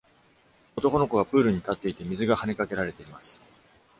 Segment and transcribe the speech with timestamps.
[0.77, 3.39] 男の子がプールに立っていて、水がはねかけられています。